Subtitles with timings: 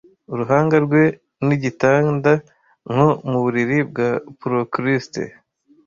[0.33, 1.03] uruhanga rwe
[1.45, 2.31] nigitanda
[2.93, 5.31] nko muburiri bwa procrustes